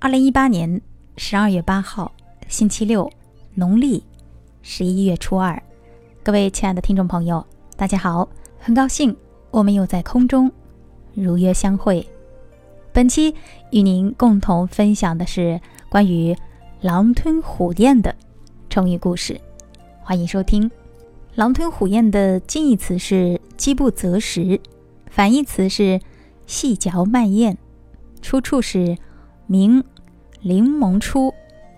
[0.00, 0.80] 二零一八年
[1.16, 2.12] 十二月八号，
[2.46, 3.10] 星期六，
[3.54, 4.04] 农历
[4.62, 5.60] 十一月初二。
[6.22, 7.44] 各位亲爱的听众朋友，
[7.76, 8.28] 大家好，
[8.60, 9.14] 很高兴
[9.50, 10.52] 我们又在空中
[11.14, 12.06] 如约相会。
[12.92, 13.34] 本期
[13.72, 16.36] 与您共同分享的是关于
[16.80, 18.14] 狼吞虎咽的
[18.70, 19.40] 成语故事，
[20.04, 20.70] 欢迎收听。
[21.34, 24.60] 狼吞虎咽的近义词是饥不择食，
[25.10, 26.00] 反义词是
[26.46, 27.58] 细嚼慢咽，
[28.22, 28.96] 出处是。
[29.50, 29.82] 明，
[30.42, 31.32] 临蒙初，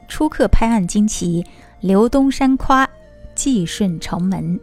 [0.09, 1.47] 初刻拍案惊奇，
[1.81, 2.91] 刘东山夸，
[3.33, 4.59] 济顺城门。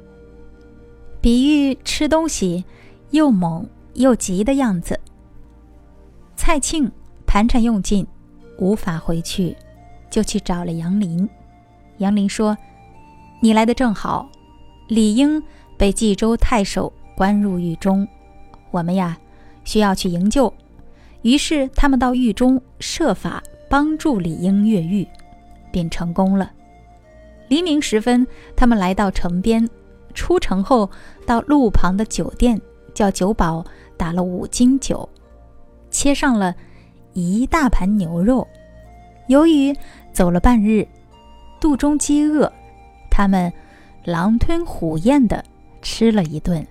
[1.22, 2.66] 比喻吃东西
[3.12, 5.00] 又猛又急的样子。
[6.36, 6.92] 蔡庆
[7.26, 8.06] 盘缠用尽，
[8.60, 9.56] 无法回去，
[10.10, 11.30] 就去找了杨林。
[12.00, 12.58] 杨林说
[13.40, 14.30] ：“你来的正好，
[14.90, 15.42] 李英
[15.78, 18.06] 被冀州太守关入狱中，
[18.70, 19.18] 我们呀
[19.64, 20.54] 需要去营救。”
[21.22, 25.08] 于是他们到狱中设法帮助李英越狱，
[25.72, 26.52] 便成功了。
[27.48, 29.70] 黎明时分，他们来到城边，
[30.14, 30.90] 出城后
[31.26, 32.62] 到路旁的酒店，
[32.94, 33.66] 叫酒保
[33.98, 35.08] 打了五斤酒，
[35.90, 36.56] 切上了
[37.14, 38.48] 一大盘牛肉。
[39.28, 39.76] 由于
[40.14, 40.88] 走了半日，
[41.60, 42.52] 肚中饥饿，
[43.10, 43.52] 他们
[44.06, 45.44] 狼吞虎咽地
[45.82, 46.66] 吃了一顿。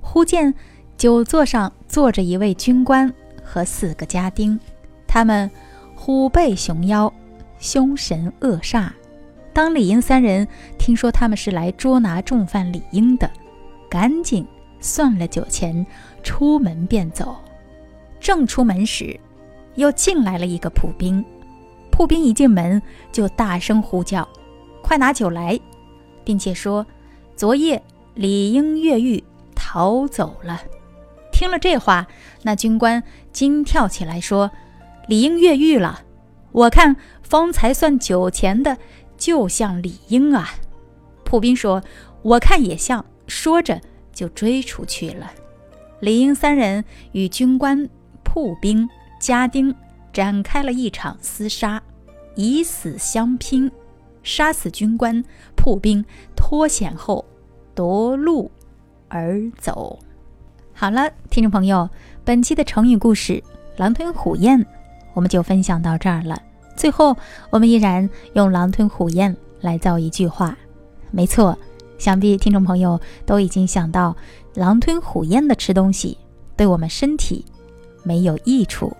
[0.00, 0.54] 忽见
[0.96, 3.12] 酒座上坐着一位军官。
[3.46, 4.58] 和四个家丁，
[5.06, 5.48] 他们
[5.94, 7.12] 虎背熊腰，
[7.60, 8.90] 凶神恶煞。
[9.52, 13.30] 当李英三人听说他们是来捉拿重犯李英的，
[13.88, 14.46] 赶紧
[14.80, 15.86] 算了酒钱，
[16.22, 17.36] 出门便走。
[18.20, 19.18] 正出门时，
[19.76, 21.24] 又进来了一个铺兵。
[21.90, 24.28] 铺兵一进门就大声呼叫
[24.82, 25.58] ：“快拿酒来！”
[26.24, 26.84] 并且说
[27.34, 27.82] ：“昨夜
[28.14, 29.22] 李英越狱
[29.54, 30.60] 逃走了。”
[31.36, 32.06] 听了这话，
[32.44, 34.50] 那军官惊跳起来说
[35.06, 36.00] ：“李英越狱了！
[36.50, 38.78] 我看方才算酒钱的，
[39.18, 40.54] 就像李英啊！”
[41.24, 41.82] 铺兵说
[42.24, 43.78] ：“我看也像。”说着
[44.14, 45.30] 就追出去了。
[46.00, 46.82] 李英三人
[47.12, 47.86] 与军官、
[48.24, 48.88] 铺兵、
[49.20, 49.74] 家丁
[50.14, 51.82] 展开了一场厮杀，
[52.34, 53.70] 以死相拼，
[54.22, 55.22] 杀死军官、
[55.54, 56.02] 铺兵，
[56.34, 57.26] 脱险后
[57.74, 58.50] 夺路
[59.08, 59.98] 而走。
[60.78, 61.88] 好了，听众朋友，
[62.22, 63.42] 本期的成语故事
[63.78, 64.62] “狼吞虎咽”
[65.14, 66.38] 我们就分享到这儿了。
[66.76, 67.16] 最后，
[67.48, 70.54] 我们依然用“狼吞虎咽”来造一句话。
[71.10, 71.58] 没错，
[71.96, 74.14] 想必听众朋友都已经想到，
[74.52, 76.18] 狼吞虎咽的吃东西
[76.54, 77.42] 对我们身体
[78.02, 78.94] 没有益处。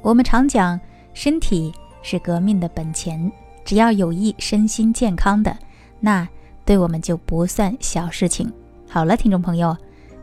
[0.00, 0.80] 我们常讲，
[1.12, 1.70] 身体
[2.00, 3.30] 是革命的本钱，
[3.62, 5.54] 只要有益身心健康的，
[6.00, 6.26] 那
[6.64, 8.50] 对我们就不算小事情。
[8.88, 9.76] 好了，听众朋友，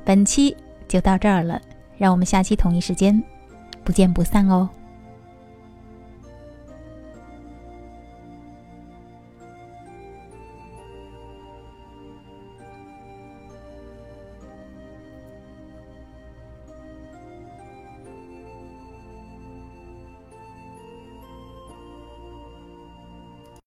[0.03, 0.57] 本期。
[0.91, 1.61] 就到这儿了，
[1.97, 3.23] 让我们下期同一时间
[3.85, 4.69] 不见不散哦。